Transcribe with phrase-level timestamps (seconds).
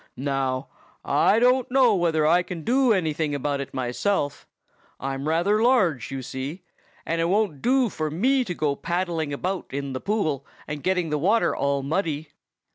[0.17, 0.67] Now,
[1.05, 4.47] I don't know whether I can do anything about it myself.
[4.99, 6.63] I'm rather large, you see,
[7.05, 11.11] and it won't do for me to go paddling about in the pool and getting
[11.11, 12.29] the water all muddy."